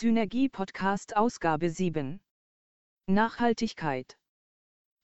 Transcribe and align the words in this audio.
Synergie 0.00 0.48
Podcast 0.48 1.16
Ausgabe 1.16 1.70
7. 1.70 2.20
Nachhaltigkeit. 3.08 4.16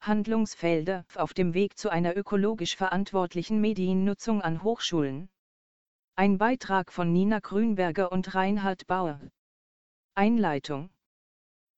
Handlungsfelder 0.00 1.04
auf 1.16 1.34
dem 1.34 1.52
Weg 1.52 1.76
zu 1.76 1.90
einer 1.90 2.16
ökologisch 2.16 2.76
verantwortlichen 2.76 3.60
Mediennutzung 3.60 4.40
an 4.40 4.62
Hochschulen. 4.62 5.28
Ein 6.14 6.38
Beitrag 6.38 6.92
von 6.92 7.12
Nina 7.12 7.40
Grünberger 7.40 8.12
und 8.12 8.36
Reinhard 8.36 8.86
Bauer. 8.86 9.20
Einleitung. 10.14 10.90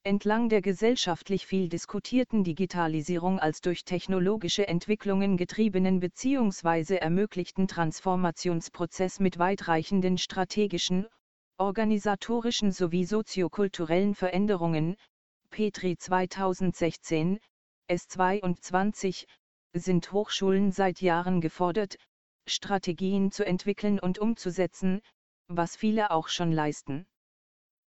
Entlang 0.02 0.50
der 0.50 0.60
gesellschaftlich 0.60 1.46
viel 1.46 1.70
diskutierten 1.70 2.44
Digitalisierung 2.44 3.40
als 3.40 3.62
durch 3.62 3.86
technologische 3.86 4.68
Entwicklungen 4.68 5.38
getriebenen 5.38 6.00
bzw. 6.00 6.96
ermöglichten 6.96 7.66
Transformationsprozess 7.66 9.20
mit 9.20 9.38
weitreichenden 9.38 10.18
strategischen, 10.18 11.06
organisatorischen 11.58 12.72
sowie 12.72 13.04
soziokulturellen 13.04 14.14
Veränderungen, 14.14 14.96
Petri 15.50 15.96
2016, 15.96 17.38
S22, 17.88 19.26
sind 19.72 20.12
Hochschulen 20.12 20.72
seit 20.72 21.00
Jahren 21.00 21.40
gefordert, 21.40 21.96
Strategien 22.46 23.30
zu 23.32 23.44
entwickeln 23.44 23.98
und 23.98 24.18
umzusetzen, 24.18 25.00
was 25.48 25.76
viele 25.76 26.10
auch 26.10 26.28
schon 26.28 26.52
leisten. 26.52 27.06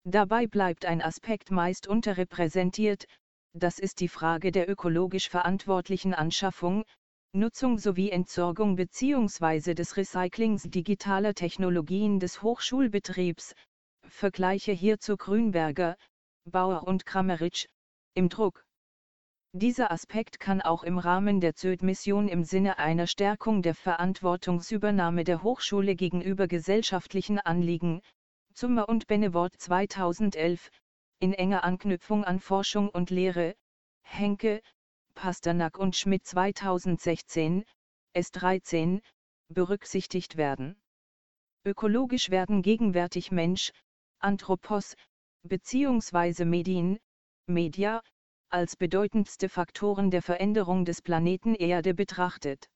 Dabei 0.05 0.47
bleibt 0.47 0.87
ein 0.87 1.03
Aspekt 1.03 1.51
meist 1.51 1.87
unterrepräsentiert, 1.87 3.07
das 3.53 3.79
ist 3.79 4.01
die 4.01 4.09
Frage 4.09 4.53
der 4.53 4.69
ökologisch 4.69 5.29
verantwortlichen 5.29 6.15
Anschaffung, 6.15 6.85
Nutzung 7.35 7.79
sowie 7.79 8.11
Entsorgung 8.11 8.75
bzw. 8.77 9.75
des 9.75 9.99
Recyclings 9.99 10.63
digitaler 10.63 11.35
Technologien 11.35 12.19
des 12.21 12.41
Hochschulbetriebs, 12.41 13.55
Vergleiche 14.09 14.73
hierzu 14.73 15.19
Grünberger, 15.19 15.97
Bauer 16.47 16.89
und 16.89 17.05
Krammeritsch, 17.05 17.67
im 18.15 18.31
Druck. 18.31 18.65
Dieser 19.53 19.91
Aspekt 19.91 20.41
kann 20.41 20.63
auch 20.63 20.85
im 20.85 20.97
Rahmen 20.99 21.41
der 21.41 21.55
ZÖD-Mission 21.55 22.29
im 22.29 22.45
Sinne 22.45 22.79
einer 22.79 23.07
Stärkung 23.07 23.61
der 23.61 23.75
Verantwortungsübernahme 23.75 25.25
der 25.25 25.43
Hochschule 25.43 25.97
gegenüber 25.97 26.49
gesellschaftlichen 26.49 27.39
Anliegen, 27.39 28.01
Zummer 28.55 28.89
und 28.89 29.07
Benewort 29.07 29.55
2011, 29.59 30.71
in 31.19 31.35
enger 31.35 31.63
Anknüpfung 31.63 32.25
an 32.25 32.41
Forschung 32.41 32.89
und 32.89 33.11
Lehre, 33.11 33.55
Henke, 34.01 34.63
Pasternak 35.19 35.81
und 35.81 35.97
Schmidt 35.97 36.25
2016, 36.25 37.65
S13, 38.15 39.01
berücksichtigt 39.49 40.37
werden. 40.37 40.81
Ökologisch 41.65 42.31
werden 42.31 42.63
gegenwärtig 42.63 43.33
Mensch, 43.33 43.73
Anthropos, 44.21 44.95
bzw. 45.43 46.45
Medien, 46.45 47.01
Media, 47.49 48.01
als 48.49 48.77
bedeutendste 48.77 49.49
Faktoren 49.49 50.13
der 50.13 50.23
Veränderung 50.23 50.85
des 50.85 51.03
Planeten 51.03 51.57
Erde 51.57 51.95
betrachtet. 51.95 52.69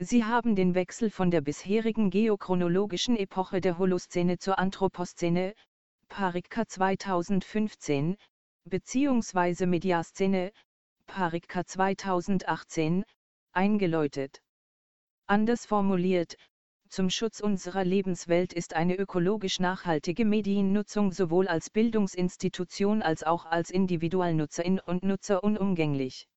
Sie 0.00 0.24
haben 0.24 0.56
den 0.56 0.74
Wechsel 0.74 1.10
von 1.10 1.30
der 1.30 1.42
bisherigen 1.42 2.10
geochronologischen 2.10 3.16
Epoche 3.16 3.60
der 3.60 3.78
Holozäne 3.78 4.38
zur 4.38 4.58
Anthropozäne, 4.58 5.54
Parikka 6.08 6.66
2015, 6.66 8.16
bzw. 8.64 9.66
Mediaszene, 9.66 10.50
Parikka 11.06 11.64
2018, 11.64 13.04
eingeläutet. 13.52 14.42
Anders 15.26 15.66
formuliert, 15.66 16.36
zum 16.92 17.08
Schutz 17.08 17.40
unserer 17.40 17.84
Lebenswelt 17.84 18.52
ist 18.52 18.74
eine 18.74 18.96
ökologisch 18.96 19.60
nachhaltige 19.60 20.26
Mediennutzung 20.26 21.10
sowohl 21.10 21.48
als 21.48 21.70
Bildungsinstitution 21.70 23.00
als 23.00 23.22
auch 23.22 23.46
als 23.46 23.70
Individualnutzerin 23.70 24.78
und 24.78 25.02
Nutzer 25.02 25.42
unumgänglich. 25.42 26.28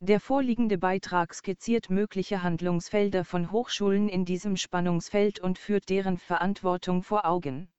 Der 0.00 0.20
vorliegende 0.20 0.76
Beitrag 0.76 1.32
skizziert 1.32 1.88
mögliche 1.88 2.42
Handlungsfelder 2.42 3.24
von 3.24 3.50
Hochschulen 3.50 4.10
in 4.10 4.26
diesem 4.26 4.58
Spannungsfeld 4.58 5.40
und 5.40 5.58
führt 5.58 5.88
deren 5.88 6.18
Verantwortung 6.18 7.02
vor 7.02 7.24
Augen. 7.24 7.72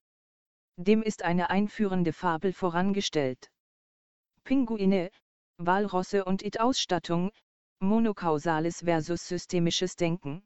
Dem 0.76 1.02
ist 1.02 1.22
eine 1.22 1.50
einführende 1.50 2.12
Fabel 2.12 2.52
vorangestellt. 2.52 3.52
Pinguine, 4.42 5.12
Walrosse 5.58 6.24
und 6.24 6.42
It-Ausstattung, 6.42 7.30
monokausales 7.80 8.82
versus 8.84 9.26
systemisches 9.26 9.96
Denken. 9.96 10.42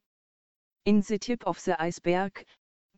In 0.84 1.02
The 1.02 1.18
Tip 1.18 1.46
of 1.46 1.58
the 1.60 1.72
Iceberg, 1.72 2.44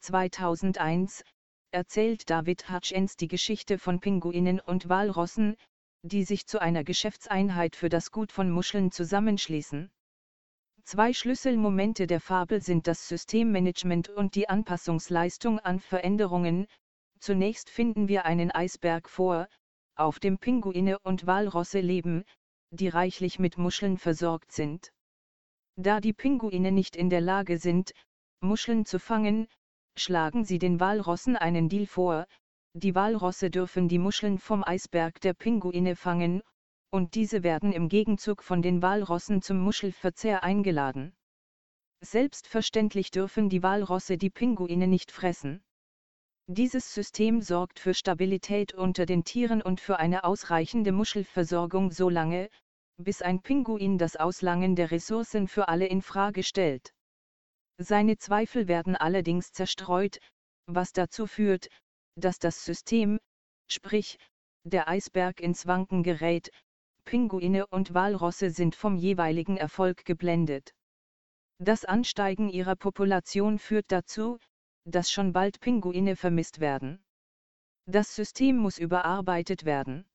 2001, 0.01 1.25
erzählt 1.71 2.31
David 2.31 2.71
Hutchins 2.71 3.17
die 3.17 3.29
Geschichte 3.29 3.79
von 3.79 4.01
Pinguinen 4.01 4.61
und 4.61 4.89
Walrossen, 4.89 5.57
die 6.03 6.25
sich 6.25 6.47
zu 6.47 6.61
einer 6.61 6.85
Geschäftseinheit 6.85 7.77
für 7.77 7.89
das 7.89 8.11
Gut 8.11 8.33
von 8.33 8.51
Muscheln 8.51 8.91
zusammenschließen. 8.91 9.91
Zwei 10.85 11.13
Schlüsselmomente 11.13 12.07
der 12.07 12.21
Fabel 12.21 12.63
sind 12.63 12.87
das 12.87 13.09
Systemmanagement 13.09 14.09
und 14.09 14.35
die 14.35 14.49
Anpassungsleistung 14.49 15.59
an 15.59 15.81
Veränderungen. 15.81 16.67
Zunächst 17.21 17.69
finden 17.69 18.09
wir 18.09 18.25
einen 18.25 18.51
Eisberg 18.51 19.11
vor, 19.11 19.49
auf 19.99 20.21
dem 20.21 20.39
Pinguine 20.39 20.99
und 21.01 21.27
Walrosse 21.27 21.81
leben, 21.81 22.25
die 22.71 22.89
reichlich 22.89 23.39
mit 23.39 23.59
Muscheln 23.59 23.99
versorgt 23.99 24.53
sind. 24.53 24.93
Da 25.77 26.01
die 26.01 26.13
Pinguine 26.13 26.73
nicht 26.73 26.97
in 26.97 27.11
der 27.11 27.21
Lage 27.21 27.59
sind, 27.59 27.93
Muscheln 28.41 28.85
zu 28.85 28.99
fangen, 28.99 29.49
schlagen 29.97 30.45
sie 30.45 30.59
den 30.59 30.81
Walrossen 30.81 31.37
einen 31.37 31.69
Deal 31.69 31.87
vor, 31.87 32.27
die 32.75 32.95
Walrosse 32.95 33.51
dürfen 33.51 33.89
die 33.89 33.99
Muscheln 33.99 34.39
vom 34.39 34.63
Eisberg 34.63 35.21
der 35.21 35.35
Pinguine 35.35 35.97
fangen, 35.97 36.43
und 36.91 37.15
diese 37.15 37.43
werden 37.43 37.73
im 37.73 37.89
Gegenzug 37.89 38.43
von 38.43 38.63
den 38.63 38.83
Walrossen 38.83 39.43
zum 39.43 39.59
Muschelverzehr 39.59 40.43
eingeladen. 40.43 41.15
Selbstverständlich 42.01 43.11
dürfen 43.11 43.49
die 43.49 43.63
Walrosse 43.63 44.17
die 44.17 44.31
Pinguine 44.31 44.87
nicht 44.87 45.11
fressen. 45.11 45.63
Dieses 46.51 46.95
System 46.95 47.43
sorgt 47.43 47.79
für 47.79 47.93
Stabilität 47.93 48.73
unter 48.73 49.05
den 49.05 49.23
Tieren 49.23 49.61
und 49.61 49.83
für 49.83 49.99
eine 49.99 50.25
ausreichende 50.25 50.93
Muschelversorgung 50.93 51.93
so 51.93 52.09
lange, 52.09 52.49
bis 52.97 53.21
ein 53.21 53.43
Pinguin 53.43 53.99
das 53.99 54.17
Auslangen 54.17 54.75
der 54.75 54.91
Ressourcen 54.91 55.47
für 55.47 55.69
alle 55.69 55.87
in 55.87 56.01
Frage 56.01 56.43
stellt. 56.43 56.95
Seine 57.77 58.17
Zweifel 58.17 58.67
werden 58.67 58.97
allerdings 58.97 59.53
zerstreut, 59.53 60.21
was 60.65 60.95
dazu 60.95 61.27
führt, 61.27 61.69
dass 62.17 62.39
das 62.39 62.65
System, 62.65 63.19
sprich, 63.67 64.17
der 64.65 64.89
Eisberg 64.89 65.41
ins 65.41 65.67
Wanken 65.67 66.03
gerät, 66.03 66.51
Pinguine 67.05 67.67
und 67.67 67.93
Walrosse 67.93 68.49
sind 68.49 68.75
vom 68.75 68.97
jeweiligen 68.97 69.59
Erfolg 69.59 70.07
geblendet. 70.07 70.73
Das 71.59 71.85
Ansteigen 71.85 72.49
ihrer 72.49 72.75
Population 72.75 73.59
führt 73.59 73.93
dazu, 73.93 74.39
dass 74.91 75.11
schon 75.11 75.33
bald 75.33 75.61
Pinguine 75.61 76.17
vermisst 76.17 76.61
werden. 76.61 77.03
Das 77.87 78.15
System 78.15 78.57
muss 78.57 78.79
überarbeitet 78.79 79.65
werden. 79.65 80.07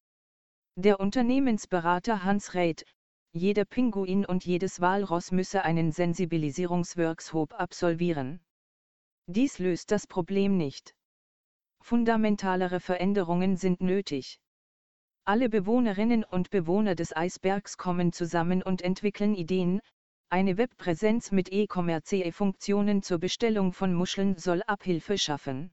Der 0.76 1.00
Unternehmensberater 1.00 2.24
Hans 2.24 2.56
Reit, 2.56 2.86
jeder 3.32 3.66
Pinguin 3.66 4.26
und 4.26 4.46
jedes 4.46 4.80
Walross 4.80 5.32
müsse 5.32 5.64
einen 5.64 5.92
Sensibilisierungsworkshop 5.92 7.54
absolvieren. 7.54 8.40
Dies 9.28 9.58
löst 9.58 9.92
das 9.92 10.06
Problem 10.06 10.58
nicht. 10.58 10.96
Fundamentalere 11.82 12.80
Veränderungen 12.80 13.58
sind 13.58 13.82
nötig. 13.82 14.40
Alle 15.26 15.50
Bewohnerinnen 15.50 16.24
und 16.24 16.50
Bewohner 16.50 16.96
des 16.96 17.16
Eisbergs 17.16 17.78
kommen 17.78 18.14
zusammen 18.14 18.62
und 18.62 18.82
entwickeln 18.82 19.36
Ideen, 19.36 19.82
eine 20.34 20.58
Webpräsenz 20.58 21.32
mit 21.32 21.52
E-Commerce-Funktionen 21.52 23.04
zur 23.04 23.20
Bestellung 23.20 23.72
von 23.72 23.94
Muscheln 23.94 24.36
soll 24.36 24.64
Abhilfe 24.64 25.20
schaffen. 25.20 25.70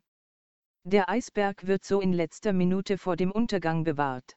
Der 0.85 1.09
Eisberg 1.09 1.67
wird 1.67 1.83
so 1.83 2.03
in 2.03 2.13
letzter 2.13 2.53
Minute 2.53 2.99
vor 2.99 3.17
dem 3.17 3.31
Untergang 3.31 3.85
bewahrt. 3.85 4.37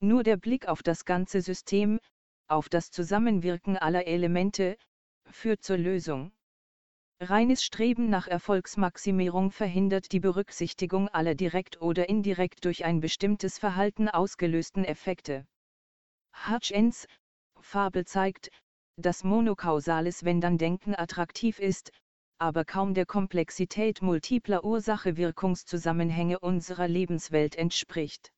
Nur 0.00 0.24
der 0.24 0.38
Blick 0.38 0.66
auf 0.66 0.82
das 0.82 1.04
ganze 1.04 1.40
System, 1.40 2.00
auf 2.48 2.68
das 2.68 2.90
Zusammenwirken 2.90 3.76
aller 3.76 4.08
Elemente, 4.08 4.76
führt 5.30 5.62
zur 5.62 5.76
Lösung. 5.76 6.32
Reines 7.20 7.62
Streben 7.62 8.10
nach 8.10 8.26
Erfolgsmaximierung 8.26 9.52
verhindert 9.52 10.10
die 10.10 10.20
Berücksichtigung 10.20 11.08
aller 11.10 11.36
direkt 11.36 11.80
oder 11.80 12.08
indirekt 12.08 12.64
durch 12.64 12.84
ein 12.84 12.98
bestimmtes 12.98 13.60
Verhalten 13.60 14.08
ausgelösten 14.08 14.84
Effekte. 14.84 15.46
Hutchins, 16.48 17.06
Fabel 17.60 18.04
zeigt, 18.04 18.50
dass 18.98 19.22
monokausales 19.22 20.24
Wenn-Dann-Denken 20.24 20.94
attraktiv 20.96 21.60
ist, 21.60 21.92
aber 22.38 22.64
kaum 22.64 22.94
der 22.94 23.06
Komplexität 23.06 24.02
multipler 24.02 24.64
Ursache-Wirkungszusammenhänge 24.64 26.40
unserer 26.40 26.88
Lebenswelt 26.88 27.54
entspricht. 27.54 28.32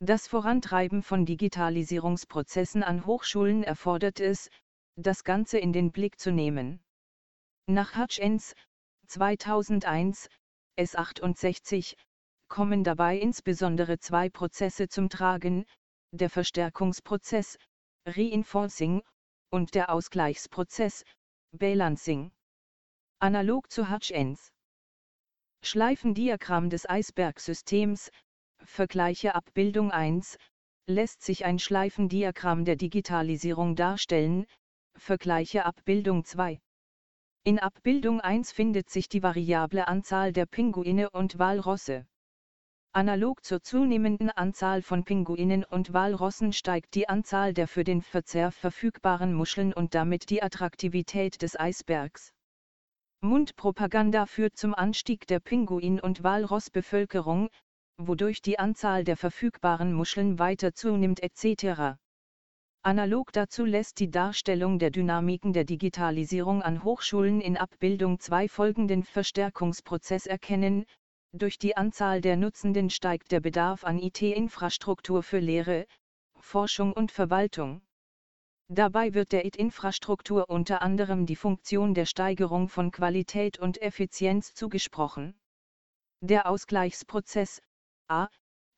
Das 0.00 0.28
Vorantreiben 0.28 1.02
von 1.02 1.26
Digitalisierungsprozessen 1.26 2.82
an 2.82 3.06
Hochschulen 3.06 3.64
erfordert 3.64 4.20
es, 4.20 4.50
das 4.96 5.24
Ganze 5.24 5.58
in 5.58 5.72
den 5.72 5.90
Blick 5.90 6.18
zu 6.18 6.30
nehmen. 6.30 6.80
Nach 7.66 7.96
Hutchins, 7.96 8.54
2001, 9.08 10.28
S68, 10.78 11.96
kommen 12.48 12.84
dabei 12.84 13.18
insbesondere 13.18 13.98
zwei 13.98 14.30
Prozesse 14.30 14.88
zum 14.88 15.08
Tragen, 15.08 15.64
der 16.12 16.30
Verstärkungsprozess, 16.30 17.58
Reinforcing, 18.06 19.02
und 19.52 19.74
der 19.74 19.90
Ausgleichsprozess, 19.90 21.04
Balancing. 21.52 22.32
Analog 23.18 23.70
zu 23.70 23.90
Hutchins. 23.90 24.50
Schleifendiagramm 25.62 26.70
des 26.70 26.88
Eisbergsystems, 26.88 28.10
Vergleiche 28.64 29.34
Abbildung 29.34 29.92
1, 29.92 30.38
lässt 30.86 31.22
sich 31.22 31.44
ein 31.44 31.58
Schleifendiagramm 31.58 32.64
der 32.64 32.76
Digitalisierung 32.76 33.76
darstellen, 33.76 34.46
Vergleiche 34.96 35.66
Abbildung 35.66 36.24
2. 36.24 36.58
In 37.44 37.58
Abbildung 37.58 38.20
1 38.20 38.52
findet 38.52 38.88
sich 38.88 39.08
die 39.08 39.22
variable 39.22 39.86
Anzahl 39.86 40.32
der 40.32 40.46
Pinguine 40.46 41.10
und 41.10 41.38
Walrosse. 41.38 42.06
Analog 42.94 43.42
zur 43.42 43.62
zunehmenden 43.62 44.28
Anzahl 44.28 44.82
von 44.82 45.02
Pinguinen 45.04 45.64
und 45.64 45.94
Walrossen 45.94 46.52
steigt 46.52 46.94
die 46.94 47.08
Anzahl 47.08 47.54
der 47.54 47.66
für 47.66 47.84
den 47.84 48.02
Verzehr 48.02 48.52
verfügbaren 48.52 49.32
Muscheln 49.32 49.72
und 49.72 49.94
damit 49.94 50.28
die 50.28 50.42
Attraktivität 50.42 51.40
des 51.40 51.58
Eisbergs. 51.58 52.34
Mundpropaganda 53.22 54.26
führt 54.26 54.58
zum 54.58 54.74
Anstieg 54.74 55.26
der 55.26 55.40
Pinguin- 55.40 56.00
und 56.00 56.22
Walrossbevölkerung, 56.22 57.48
wodurch 57.96 58.42
die 58.42 58.58
Anzahl 58.58 59.04
der 59.04 59.16
verfügbaren 59.16 59.94
Muscheln 59.94 60.38
weiter 60.38 60.74
zunimmt 60.74 61.22
etc. 61.22 61.96
Analog 62.82 63.32
dazu 63.32 63.64
lässt 63.64 64.00
die 64.00 64.10
Darstellung 64.10 64.78
der 64.78 64.90
Dynamiken 64.90 65.54
der 65.54 65.64
Digitalisierung 65.64 66.60
an 66.60 66.84
Hochschulen 66.84 67.40
in 67.40 67.56
Abbildung 67.56 68.20
2 68.20 68.48
folgenden 68.48 69.02
Verstärkungsprozess 69.02 70.26
erkennen, 70.26 70.84
durch 71.32 71.58
die 71.58 71.76
Anzahl 71.76 72.20
der 72.20 72.36
Nutzenden 72.36 72.90
steigt 72.90 73.32
der 73.32 73.40
Bedarf 73.40 73.84
an 73.84 73.98
IT-Infrastruktur 73.98 75.22
für 75.22 75.38
Lehre, 75.38 75.86
Forschung 76.38 76.92
und 76.92 77.10
Verwaltung. 77.10 77.82
Dabei 78.68 79.14
wird 79.14 79.32
der 79.32 79.44
IT-Infrastruktur 79.44 80.48
unter 80.48 80.82
anderem 80.82 81.26
die 81.26 81.36
Funktion 81.36 81.94
der 81.94 82.06
Steigerung 82.06 82.68
von 82.68 82.90
Qualität 82.90 83.58
und 83.58 83.80
Effizienz 83.80 84.54
zugesprochen. 84.54 85.34
Der 86.20 86.46
Ausgleichsprozess 86.46 87.60
A 88.08 88.28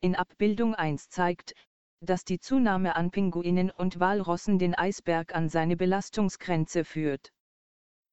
in 0.01 0.15
Abbildung 0.15 0.75
1 0.75 1.09
zeigt, 1.09 1.55
dass 2.01 2.25
die 2.25 2.39
Zunahme 2.39 2.97
an 2.97 3.11
Pinguinen 3.11 3.71
und 3.71 4.01
Walrossen 4.01 4.59
den 4.59 4.75
Eisberg 4.75 5.35
an 5.35 5.49
seine 5.49 5.77
Belastungsgrenze 5.77 6.85
führt. 6.85 7.33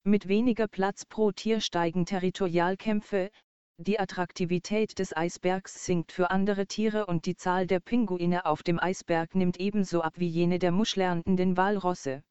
Mit 0.03 0.27
weniger 0.27 0.67
Platz 0.67 1.05
pro 1.05 1.31
Tier 1.31 1.61
steigen 1.61 2.05
Territorialkämpfe, 2.05 3.29
die 3.77 3.99
Attraktivität 3.99 4.99
des 4.99 5.15
Eisbergs 5.15 5.85
sinkt 5.85 6.11
für 6.11 6.29
andere 6.29 6.67
Tiere 6.67 7.07
und 7.07 7.25
die 7.25 7.35
Zahl 7.35 7.65
der 7.65 7.79
Pinguine 7.79 8.45
auf 8.45 8.61
dem 8.61 8.79
Eisberg 8.79 9.33
nimmt 9.33 9.59
ebenso 9.59 10.01
ab 10.01 10.13
wie 10.17 10.27
jene 10.27 10.59
der 10.59 10.71
muschlerntenden 10.71 11.57
Walrosse. 11.57 12.23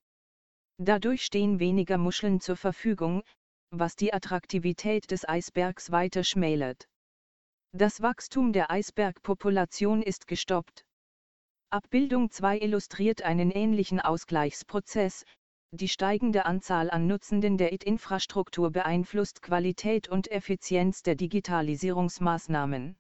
Dadurch 0.79 1.25
stehen 1.25 1.59
weniger 1.59 1.99
Muscheln 1.99 2.41
zur 2.41 2.57
Verfügung, 2.57 3.23
was 3.71 3.97
die 3.97 4.13
Attraktivität 4.13 5.11
des 5.11 5.29
Eisbergs 5.29 5.91
weiter 5.91 6.25
schmälert. 6.25 6.89
Das 7.73 8.01
Wachstum 8.01 8.53
der 8.53 8.71
Eisbergpopulation 8.71 10.03
ist 10.03 10.27
gestoppt. 10.27 10.85
Abbildung 11.71 12.31
2 12.31 12.59
illustriert 12.59 13.23
einen 13.23 13.51
ähnlichen 13.51 14.01
Ausgleichsprozess, 14.01 15.25
die 15.72 15.88
steigende 15.88 16.46
Anzahl 16.46 16.90
an 16.90 17.06
Nutzenden 17.06 17.56
der 17.56 17.72
IT-Infrastruktur 17.72 18.70
beeinflusst 18.72 19.40
Qualität 19.40 20.08
und 20.08 20.31
Effizienz 20.31 21.02
der 21.02 21.14
Digitalisierungsmaßnahmen. 21.14 22.96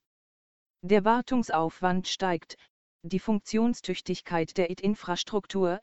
Der 0.82 1.04
Wartungsaufwand 1.04 2.06
steigt, 2.06 2.56
die 3.02 3.18
Funktionstüchtigkeit 3.18 4.56
der 4.56 4.70
IT-Infrastruktur, 4.70 5.80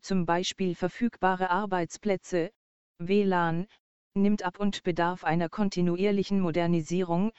zum 0.00 0.26
Beispiel 0.26 0.76
verfügbare 0.76 1.50
Arbeitsplätze, 1.50 2.52
WLAN, 2.98 3.66
nimmt 4.14 4.44
ab 4.44 4.60
und 4.60 4.84
bedarf 4.84 5.24
einer 5.24 5.48
kontinuierlichen 5.48 6.40
Modernisierung, 6.40 7.32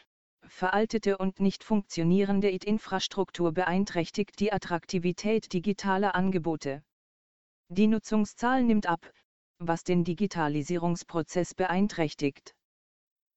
veraltete 0.45 1.17
und 1.17 1.39
nicht 1.39 1.63
funktionierende 1.63 2.51
IT-Infrastruktur 2.51 3.53
beeinträchtigt 3.53 4.39
die 4.39 4.51
Attraktivität 4.51 5.53
digitaler 5.53 6.15
Angebote. 6.15 6.83
Die 7.71 7.85
Nutzungszahl 7.85 8.63
nimmt 8.63 8.87
ab, 8.87 9.13
was 9.59 9.83
den 9.83 10.03
Digitalisierungsprozess 10.03 11.53
beeinträchtigt. 11.53 12.55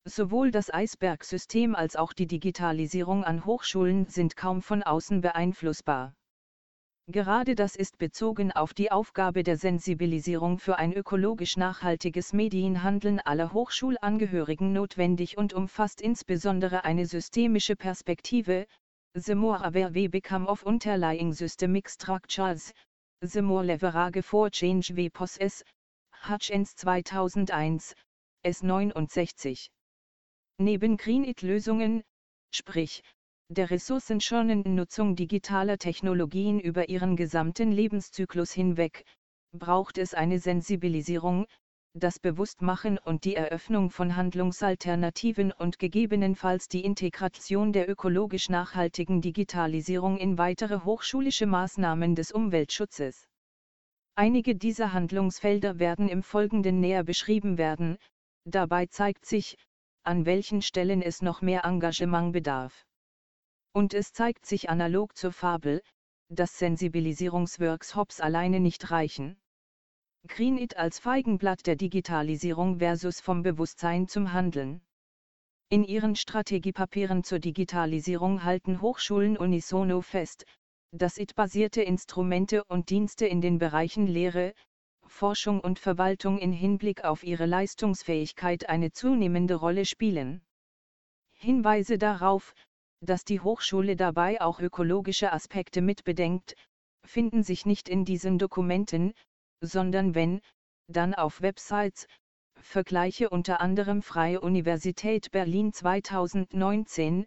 Sowohl 0.05 0.51
das 0.51 0.73
Eisbergsystem 0.73 1.75
als 1.75 1.97
auch 1.97 2.15
die 2.15 2.27
Digitalisierung 2.27 3.25
an 3.25 3.45
Hochschulen 3.45 4.07
sind 4.07 4.35
kaum 4.35 4.63
von 4.63 4.83
außen 4.83 5.21
beeinflussbar. 5.21 6.15
Gerade 7.09 7.55
das 7.55 7.77
ist 7.77 7.99
bezogen 7.99 8.53
auf 8.53 8.75
die 8.75 8.91
Aufgabe 8.91 9.43
der 9.43 9.59
Sensibilisierung 9.59 10.59
für 10.59 10.77
ein 10.77 10.93
ökologisch 10.93 11.57
nachhaltiges 11.57 12.33
Medienhandeln 12.33 13.21
aller 13.21 13.53
Hochschulangehörigen 13.53 14.73
notwendig 14.73 15.37
und 15.37 15.53
umfasst 15.53 16.01
insbesondere 16.01 16.85
eine 16.85 17.05
systemische 17.05 17.77
Perspektive, 17.77 18.67
The 19.15 19.35
more 19.35 19.63
aware 19.63 19.95
we 19.95 20.09
become 20.09 20.47
of 20.47 20.65
underlying 20.65 21.35
systemic 21.35 21.91
structures, 21.91 22.73
The 23.25 23.41
More 23.41 23.63
Leverage 23.63 24.21
for 24.25 24.51
Change 24.51 24.97
We 24.97 25.09
Possess, 25.09 25.63
Hutchins 26.29 26.75
2001, 26.75 27.95
S69. 28.45 29.69
Neben 30.59 30.97
Green-It-Lösungen, 30.97 32.03
sprich, 32.51 33.05
der 33.49 33.71
ressourcenschonenden 33.71 34.75
Nutzung 34.75 35.15
digitaler 35.15 35.79
Technologien 35.79 36.59
über 36.59 36.89
ihren 36.89 37.15
gesamten 37.15 37.71
Lebenszyklus 37.71 38.51
hinweg, 38.51 39.05
braucht 39.53 39.99
es 39.99 40.15
eine 40.15 40.41
Sensibilisierung, 40.41 41.47
das 41.95 42.19
Bewusstmachen 42.19 42.99
und 42.99 43.25
die 43.25 43.37
Eröffnung 43.37 43.91
von 43.91 44.17
Handlungsalternativen 44.17 45.53
und 45.53 45.79
gegebenenfalls 45.79 46.69
die 46.69 46.85
Integration 46.85 47.73
der 47.73 47.89
ökologisch 47.89 48.49
nachhaltigen 48.49 49.21
Digitalisierung 49.21 50.17
in 50.17 50.39
weitere 50.39 50.81
hochschulische 50.81 51.47
Maßnahmen 51.47 52.15
des 52.15 52.33
Umweltschutzes. 52.33 53.29
Einige 54.15 54.55
dieser 54.55 54.93
Handlungsfelder 54.93 55.79
werden 55.79 56.09
im 56.09 56.23
Folgenden 56.23 56.81
näher 56.81 57.05
beschrieben 57.05 57.59
werden, 57.59 57.99
dabei 58.45 58.87
zeigt 58.87 59.27
sich, 59.27 59.59
an 60.03 60.25
welchen 60.25 60.63
Stellen 60.63 61.03
es 61.03 61.21
noch 61.21 61.43
mehr 61.43 61.65
Engagement 61.65 62.33
bedarf. 62.33 62.87
Und 63.73 63.93
es 63.93 64.13
zeigt 64.13 64.47
sich 64.47 64.71
analog 64.71 65.17
zur 65.17 65.33
Fabel, 65.33 65.83
dass 66.29 66.59
Sensibilisierungsworkshops 66.59 68.21
alleine 68.21 68.61
nicht 68.61 68.91
reichen. 68.91 69.37
Green 70.29 70.57
It 70.57 70.77
als 70.77 70.99
Feigenblatt 70.99 71.67
der 71.67 71.77
Digitalisierung 71.77 72.79
versus 72.79 73.21
vom 73.21 73.43
Bewusstsein 73.43 74.09
zum 74.09 74.33
Handeln. 74.33 74.81
In 75.69 75.85
ihren 75.85 76.17
Strategiepapieren 76.17 77.25
zur 77.25 77.39
Digitalisierung 77.39 78.45
halten 78.45 78.81
Hochschulen 78.81 79.37
unisono 79.37 80.01
fest, 80.01 80.47
dass 80.93 81.19
IT-basierte 81.19 81.83
Instrumente 81.83 82.65
und 82.65 82.91
Dienste 82.91 83.27
in 83.27 83.41
den 83.41 83.59
Bereichen 83.59 84.07
Lehre, 84.07 84.55
Forschung 85.07 85.61
und 85.61 85.79
Verwaltung 85.79 86.39
in 86.39 86.53
Hinblick 86.53 87.05
auf 87.05 87.25
ihre 87.25 87.47
Leistungsfähigkeit 87.47 88.69
eine 88.69 88.93
zunehmende 88.93 89.57
Rolle 89.57 89.85
spielen. 89.85 90.41
Hinweise 91.33 91.99
darauf, 91.99 92.55
dass 93.01 93.25
die 93.25 93.41
Hochschule 93.41 93.97
dabei 93.97 94.41
auch 94.41 94.61
ökologische 94.61 95.33
Aspekte 95.33 95.83
mitbedenkt, 95.83 96.55
finden 97.05 97.43
sich 97.43 97.67
nicht 97.67 97.89
in 97.89 98.05
diesen 98.05 98.39
Dokumenten, 98.39 99.13
sondern 99.63 100.15
wenn, 100.15 100.43
dann 100.89 101.15
auf 101.15 101.41
Websites, 101.41 102.07
Vergleiche 102.61 103.31
unter 103.31 103.61
anderem 103.61 104.03
Freie 104.03 104.41
Universität 104.41 105.31
Berlin 105.31 105.73
2019, 105.73 107.27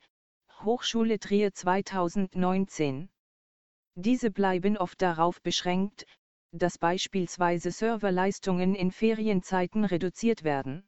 Hochschule 0.61 1.19
Trier 1.19 1.53
2019. 1.53 3.09
Diese 3.95 4.29
bleiben 4.29 4.77
oft 4.77 5.01
darauf 5.01 5.41
beschränkt, 5.41 6.05
dass 6.51 6.77
beispielsweise 6.77 7.71
Serverleistungen 7.71 8.75
in 8.75 8.91
Ferienzeiten 8.91 9.85
reduziert 9.85 10.43
werden. 10.43 10.87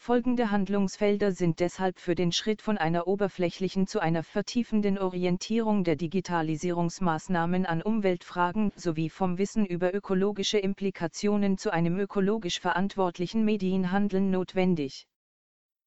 Folgende 0.00 0.52
Handlungsfelder 0.52 1.32
sind 1.32 1.58
deshalb 1.58 1.98
für 1.98 2.14
den 2.14 2.30
Schritt 2.30 2.62
von 2.62 2.78
einer 2.78 3.08
oberflächlichen 3.08 3.88
zu 3.88 3.98
einer 3.98 4.22
vertiefenden 4.22 4.96
Orientierung 4.96 5.82
der 5.82 5.96
Digitalisierungsmaßnahmen 5.96 7.66
an 7.66 7.82
Umweltfragen 7.82 8.70
sowie 8.76 9.10
vom 9.10 9.38
Wissen 9.38 9.66
über 9.66 9.92
ökologische 9.92 10.58
Implikationen 10.58 11.58
zu 11.58 11.72
einem 11.72 11.98
ökologisch 11.98 12.60
verantwortlichen 12.60 13.44
Medienhandeln 13.44 14.30
notwendig. 14.30 15.08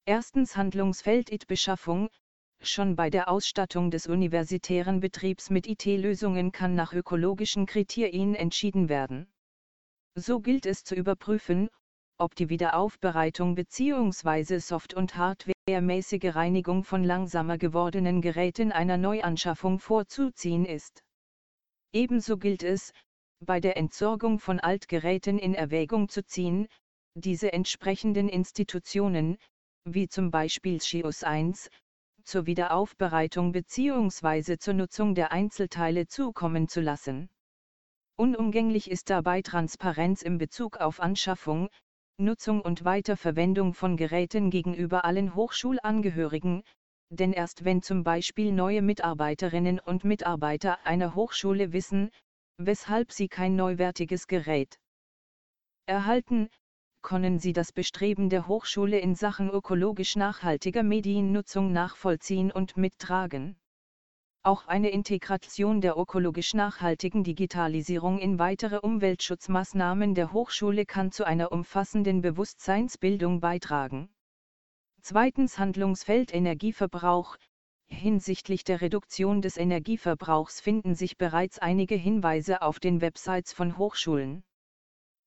Erstens 0.06 0.58
Handlungsfeld 0.58 1.32
IT-Beschaffung. 1.32 2.10
Schon 2.62 2.98
bei 2.98 3.10
der 3.10 3.30
Ausstattung 3.30 3.92
des 3.92 4.08
universitären 4.08 5.00
Betriebs 5.00 5.50
mit 5.50 5.68
IT-Lösungen 5.68 6.52
kann 6.52 6.76
nach 6.76 6.94
ökologischen 6.94 7.66
Kriterien 7.66 8.36
entschieden 8.36 8.90
werden. 8.90 9.32
So 10.16 10.42
gilt 10.42 10.66
es 10.66 10.84
zu 10.84 10.96
überprüfen, 10.96 11.70
ob 12.22 12.36
die 12.36 12.50
Wiederaufbereitung 12.50 13.56
bzw. 13.56 14.60
Soft- 14.60 14.94
und 14.94 15.16
Hardwaremäßige 15.16 16.36
Reinigung 16.36 16.84
von 16.84 17.04
langsamer 17.04 17.58
gewordenen 17.58 18.22
Geräten 18.22 18.72
einer 18.72 18.98
Neuanschaffung 18.98 19.80
vorzuziehen 19.80 20.66
ist. 20.66 21.04
Ebenso 21.94 22.38
gilt 22.38 22.62
es, 22.62 22.94
bei 23.44 23.60
der 23.60 23.76
Entsorgung 23.76 24.38
von 24.38 24.60
Altgeräten 24.60 25.40
in 25.40 25.56
Erwägung 25.56 26.10
zu 26.10 26.24
ziehen, 26.24 26.68
diese 27.16 27.52
entsprechenden 27.54 28.30
Institutionen, 28.30 29.38
wie 29.86 30.08
zum 30.08 30.30
Beispiel 30.30 30.80
SCHIUS 30.80 31.24
1, 31.24 31.70
zur 32.24 32.46
Wiederaufbereitung 32.46 33.52
bzw. 33.52 34.58
zur 34.58 34.76
Nutzung 34.76 35.16
der 35.16 35.32
Einzelteile 35.32 36.06
zukommen 36.06 36.68
zu 36.68 36.82
lassen. 36.82 37.30
Unumgänglich 38.16 38.92
ist 38.92 39.10
dabei 39.10 39.42
Transparenz 39.42 40.22
im 40.22 40.38
Bezug 40.38 40.78
auf 40.78 41.00
Anschaffung, 41.00 41.70
Nutzung 42.22 42.62
und 42.62 42.86
Weiterverwendung 42.86 43.74
von 43.74 43.98
Geräten 43.98 44.50
gegenüber 44.50 45.04
allen 45.04 45.36
Hochschulangehörigen, 45.36 46.64
denn 47.10 47.34
erst 47.34 47.66
wenn 47.66 47.82
zum 47.82 48.04
Beispiel 48.04 48.52
neue 48.52 48.82
Mitarbeiterinnen 48.82 49.80
und 49.80 50.06
Mitarbeiter 50.06 50.86
einer 50.86 51.16
Hochschule 51.16 51.74
wissen, 51.74 52.12
weshalb 52.58 53.12
sie 53.12 53.28
kein 53.28 53.56
neuwertiges 53.56 54.28
Gerät 54.28 54.80
erhalten, 55.88 56.50
können 57.02 57.40
sie 57.40 57.54
das 57.54 57.74
Bestreben 57.74 58.30
der 58.30 58.48
Hochschule 58.48 59.00
in 59.00 59.16
Sachen 59.16 59.50
ökologisch 59.50 60.16
nachhaltiger 60.16 60.84
Mediennutzung 60.84 61.74
nachvollziehen 61.74 62.52
und 62.52 62.78
mittragen. 62.78 63.58
Auch 64.44 64.66
eine 64.66 64.90
Integration 64.90 65.82
der 65.82 65.98
ökologisch 65.98 66.56
nachhaltigen 66.56 67.24
Digitalisierung 67.24 68.18
in 68.18 68.40
weitere 68.40 68.80
Umweltschutzmaßnahmen 68.80 70.16
der 70.16 70.34
Hochschule 70.34 70.88
kann 70.88 71.12
zu 71.12 71.26
einer 71.26 71.52
umfassenden 71.52 72.22
Bewusstseinsbildung 72.22 73.40
beitragen. 73.40 74.10
Zweitens 75.04 75.60
Handlungsfeld 75.60 76.34
Energieverbrauch. 76.34 77.38
Hinsichtlich 77.86 78.64
der 78.64 78.82
Reduktion 78.82 79.44
des 79.44 79.58
Energieverbrauchs 79.58 80.60
finden 80.60 80.96
sich 80.96 81.18
bereits 81.18 81.60
einige 81.60 81.96
Hinweise 81.96 82.64
auf 82.64 82.80
den 82.80 83.00
Websites 83.00 83.54
von 83.54 83.78
Hochschulen. 83.78 84.44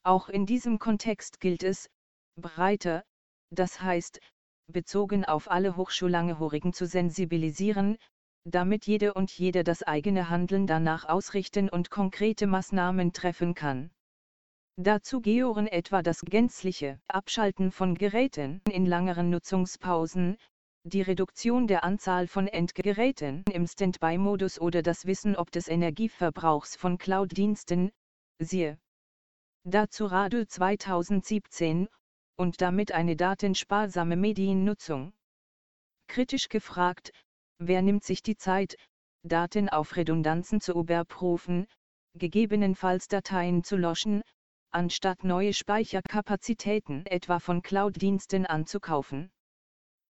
Auch 0.03 0.29
in 0.29 0.45
diesem 0.45 0.81
Kontext 0.81 1.39
gilt 1.39 1.63
es, 1.63 1.89
breiter, 2.35 3.05
das 3.51 3.81
heißt, 3.81 4.19
bezogen 4.67 5.25
auf 5.25 5.51
alle 5.51 5.77
Hochschulangehörigen 5.77 6.73
zu 6.73 6.87
sensibilisieren, 6.87 7.97
damit 8.45 8.87
jede 8.87 9.15
und 9.15 9.31
jeder 9.31 9.65
das 9.65 9.83
eigene 9.83 10.29
Handeln 10.29 10.67
danach 10.67 11.05
ausrichten 11.05 11.69
und 11.69 11.91
konkrete 11.91 12.47
Maßnahmen 12.47 13.13
treffen 13.13 13.55
kann. 13.55 13.91
Dazu 14.77 15.21
gehören 15.21 15.67
etwa 15.67 16.03
das 16.03 16.21
gänzliche 16.21 17.01
Abschalten 17.09 17.71
von 17.71 17.95
Geräten 17.95 18.61
in 18.71 18.87
langeren 18.87 19.31
Nutzungspausen, 19.31 20.37
die 20.87 21.01
Reduktion 21.01 21.67
der 21.67 21.85
Anzahl 21.85 22.27
von 22.27 22.47
Endgeräten 22.47 23.45
im 23.51 23.67
Standby-Modus 23.67 24.61
oder 24.61 24.83
das 24.83 25.07
Wissen 25.07 25.37
ob 25.37 25.51
des 25.51 25.69
Energieverbrauchs 25.69 26.77
von 26.77 26.99
Cloud-Diensten, 26.99 27.91
siehe 28.39 28.79
dazu 29.65 30.05
Radio 30.05 30.45
2017, 30.45 31.89
und 32.37 32.61
damit 32.61 32.93
eine 32.93 33.17
datensparsame 33.17 34.17
Mediennutzung. 34.17 35.15
Kritisch 36.07 36.51
gefragt, 36.51 37.13
Wer 37.59 37.83
nimmt 37.83 38.05
sich 38.05 38.23
die 38.23 38.37
Zeit, 38.37 38.77
Daten 39.23 39.69
auf 39.69 39.97
Redundanzen 39.97 40.61
zu 40.61 40.73
überprüfen, 40.73 41.67
gegebenenfalls 42.15 43.09
Dateien 43.09 43.65
zu 43.65 43.77
löschen, 43.77 44.23
anstatt 44.71 45.25
neue 45.25 45.53
Speicherkapazitäten 45.53 47.07
etwa 47.07 47.39
von 47.39 47.63
Cloud-Diensten 47.63 48.45
anzukaufen? 48.45 49.31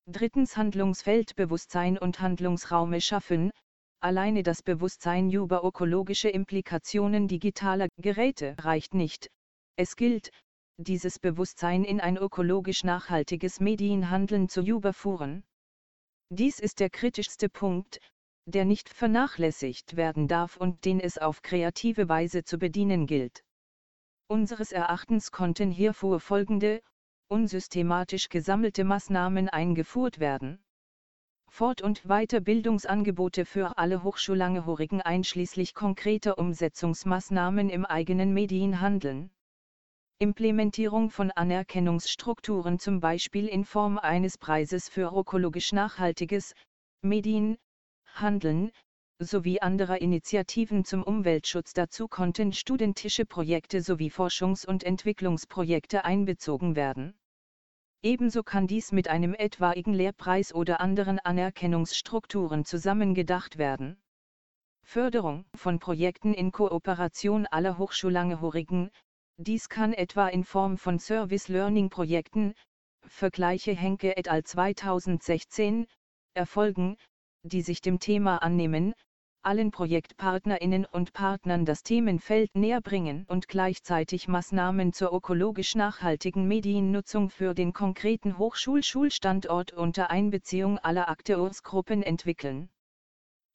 Drittens 0.06 0.56
Handlungsfeld 0.56 1.36
Bewusstsein 1.36 1.96
und 1.96 2.20
Handlungsraume 2.20 3.00
schaffen, 3.00 3.50
alleine 4.00 4.42
das 4.42 4.62
Bewusstsein 4.62 5.30
über 5.30 5.64
ökologische 5.64 6.28
Implikationen 6.28 7.28
digitaler 7.28 7.88
Geräte 7.96 8.54
reicht 8.58 8.94
nicht, 8.94 9.28
es 9.76 9.96
gilt, 9.96 10.30
dieses 10.76 11.18
Bewusstsein 11.18 11.84
in 11.84 12.00
ein 12.00 12.16
ökologisch 12.16 12.84
nachhaltiges 12.84 13.60
Medienhandeln 13.60 14.48
zu 14.48 14.62
überführen. 14.62 15.44
Dies 16.30 16.58
ist 16.58 16.80
der 16.80 16.90
kritischste 16.90 17.48
Punkt, 17.48 18.00
der 18.46 18.64
nicht 18.64 18.88
vernachlässigt 18.88 19.96
werden 19.96 20.28
darf 20.28 20.56
und 20.56 20.84
den 20.84 21.00
es 21.00 21.18
auf 21.18 21.42
kreative 21.42 22.08
Weise 22.08 22.44
zu 22.44 22.58
bedienen 22.58 23.06
gilt. 23.06 23.44
Unseres 24.26 24.72
Erachtens 24.72 25.32
konnten 25.32 25.70
hierfür 25.70 26.20
folgende, 26.20 26.82
unsystematisch 27.28 28.28
gesammelte 28.28 28.84
Maßnahmen 28.84 29.48
eingeführt 29.48 30.18
werden. 30.18 30.64
Fort- 31.50 31.82
und 31.82 32.02
Weiterbildungsangebote 32.04 33.44
für 33.44 33.78
alle 33.78 34.02
Hochschulangehörigen 34.02 35.00
einschließlich 35.00 35.74
konkreter 35.74 36.38
Umsetzungsmaßnahmen 36.38 37.70
im 37.70 37.84
eigenen 37.84 38.34
Medienhandeln. 38.34 39.30
Implementierung 40.20 41.10
von 41.10 41.32
Anerkennungsstrukturen 41.32 42.78
zum 42.78 43.00
Beispiel 43.00 43.48
in 43.48 43.64
Form 43.64 43.98
eines 43.98 44.38
Preises 44.38 44.88
für 44.88 45.12
ökologisch 45.12 45.72
nachhaltiges 45.72 46.54
Medien, 47.02 47.58
Handeln, 48.06 48.70
sowie 49.18 49.60
anderer 49.60 50.00
Initiativen 50.00 50.84
zum 50.84 51.02
Umweltschutz. 51.02 51.72
Dazu 51.72 52.06
konnten 52.06 52.52
studentische 52.52 53.26
Projekte 53.26 53.82
sowie 53.82 54.08
Forschungs- 54.08 54.64
und 54.64 54.84
Entwicklungsprojekte 54.84 56.04
einbezogen 56.04 56.76
werden. 56.76 57.18
Ebenso 58.02 58.42
kann 58.42 58.66
dies 58.66 58.92
mit 58.92 59.08
einem 59.08 59.34
etwaigen 59.34 59.94
Lehrpreis 59.94 60.54
oder 60.54 60.80
anderen 60.80 61.18
Anerkennungsstrukturen 61.18 62.64
zusammengedacht 62.64 63.58
werden. 63.58 63.96
Förderung 64.84 65.44
von 65.56 65.78
Projekten 65.80 66.34
in 66.34 66.52
Kooperation 66.52 67.46
aller 67.46 67.78
Hochschulangehörigen, 67.78 68.90
dies 69.38 69.68
kann 69.68 69.92
etwa 69.92 70.28
in 70.28 70.44
Form 70.44 70.78
von 70.78 70.98
Service 70.98 71.48
Learning 71.48 71.90
Projekten, 71.90 72.54
Vergleiche 73.06 73.74
Henke 73.74 74.16
et 74.16 74.28
al. 74.28 74.44
2016, 74.44 75.86
erfolgen, 76.34 76.96
die 77.42 77.60
sich 77.60 77.80
dem 77.80 77.98
Thema 77.98 78.38
annehmen, 78.38 78.94
allen 79.42 79.70
Projektpartnerinnen 79.70 80.86
und 80.86 81.12
Partnern 81.12 81.66
das 81.66 81.82
Themenfeld 81.82 82.54
näher 82.54 82.80
bringen 82.80 83.26
und 83.28 83.48
gleichzeitig 83.48 84.28
Maßnahmen 84.28 84.94
zur 84.94 85.12
ökologisch 85.12 85.74
nachhaltigen 85.74 86.48
Mediennutzung 86.48 87.28
für 87.28 87.54
den 87.54 87.74
konkreten 87.74 88.38
Hochschulschulstandort 88.38 89.72
unter 89.72 90.10
Einbeziehung 90.10 90.78
aller 90.78 91.10
Akteursgruppen 91.10 92.02
entwickeln. 92.02 92.70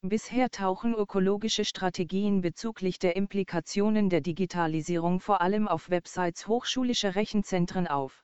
Bisher 0.01 0.49
tauchen 0.49 0.95
ökologische 0.95 1.65
Strategien 1.65 2.39
bezüglich 2.39 2.99
der 2.99 3.17
Implikationen 3.17 4.09
der 4.09 4.21
Digitalisierung 4.21 5.19
vor 5.19 5.41
allem 5.41 5.67
auf 5.67 5.89
Websites 5.89 6.47
hochschulischer 6.47 7.15
Rechenzentren 7.15 7.85
auf. 7.85 8.23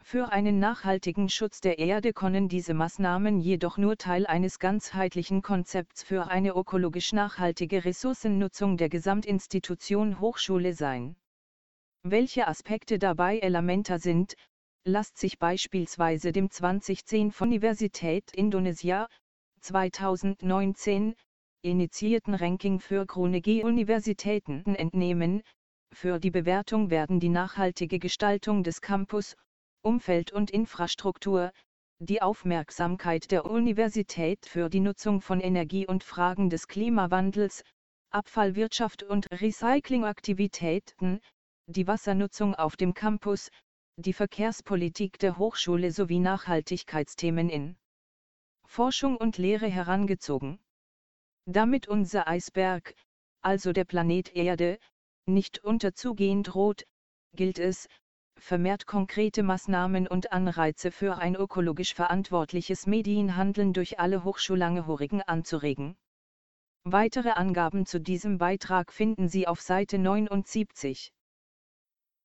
Für 0.00 0.30
einen 0.30 0.60
nachhaltigen 0.60 1.28
Schutz 1.28 1.60
der 1.60 1.80
Erde 1.80 2.12
können 2.12 2.48
diese 2.48 2.72
Maßnahmen 2.72 3.40
jedoch 3.40 3.78
nur 3.78 3.96
Teil 3.96 4.28
eines 4.28 4.60
ganzheitlichen 4.60 5.42
Konzepts 5.42 6.04
für 6.04 6.28
eine 6.28 6.50
ökologisch 6.50 7.12
nachhaltige 7.12 7.84
Ressourcennutzung 7.84 8.76
der 8.76 8.88
Gesamtinstitution 8.88 10.20
Hochschule 10.20 10.72
sein. 10.72 11.16
Welche 12.04 12.46
Aspekte 12.46 13.00
dabei 13.00 13.40
elementer 13.40 13.98
sind, 13.98 14.34
lasst 14.84 15.18
sich 15.18 15.40
beispielsweise 15.40 16.30
dem 16.30 16.48
2010 16.48 17.32
von 17.32 17.48
Universität 17.48 18.30
Indonesia, 18.32 19.08
2019 19.66 21.16
initiierten 21.62 22.34
Ranking 22.34 22.78
für 22.78 23.04
G-Universitäten 23.04 24.76
entnehmen. 24.76 25.42
Für 25.92 26.20
die 26.20 26.30
Bewertung 26.30 26.88
werden 26.90 27.18
die 27.18 27.30
nachhaltige 27.30 27.98
Gestaltung 27.98 28.62
des 28.62 28.80
Campus, 28.80 29.34
Umfeld 29.82 30.30
und 30.30 30.52
Infrastruktur, 30.52 31.50
die 31.98 32.22
Aufmerksamkeit 32.22 33.32
der 33.32 33.44
Universität 33.44 34.46
für 34.46 34.68
die 34.68 34.78
Nutzung 34.78 35.20
von 35.20 35.40
Energie 35.40 35.84
und 35.84 36.04
Fragen 36.04 36.48
des 36.48 36.68
Klimawandels, 36.68 37.64
Abfallwirtschaft 38.10 39.02
und 39.02 39.26
Recyclingaktivitäten, 39.32 41.20
die 41.66 41.88
Wassernutzung 41.88 42.54
auf 42.54 42.76
dem 42.76 42.94
Campus, 42.94 43.50
die 43.96 44.12
Verkehrspolitik 44.12 45.18
der 45.18 45.38
Hochschule 45.38 45.90
sowie 45.90 46.20
Nachhaltigkeitsthemen 46.20 47.48
in 47.48 47.76
Forschung 48.66 49.16
und 49.16 49.38
Lehre 49.38 49.66
herangezogen. 49.66 50.58
Damit 51.46 51.88
unser 51.88 52.28
Eisberg, 52.28 52.94
also 53.40 53.72
der 53.72 53.84
Planet 53.84 54.34
Erde, 54.34 54.78
nicht 55.26 55.62
unterzugehen 55.64 56.42
droht, 56.42 56.84
gilt 57.34 57.58
es, 57.58 57.88
vermehrt 58.38 58.86
konkrete 58.86 59.42
Maßnahmen 59.42 60.06
und 60.06 60.32
Anreize 60.32 60.90
für 60.90 61.16
ein 61.18 61.34
ökologisch 61.34 61.94
verantwortliches 61.94 62.86
Medienhandeln 62.86 63.72
durch 63.72 63.98
alle 63.98 64.24
Hochschulangehörigen 64.24 65.22
anzuregen. 65.22 65.96
Weitere 66.84 67.30
Angaben 67.30 67.86
zu 67.86 68.00
diesem 68.00 68.38
Beitrag 68.38 68.92
finden 68.92 69.28
Sie 69.28 69.48
auf 69.48 69.60
Seite 69.60 69.98
79. 69.98 71.12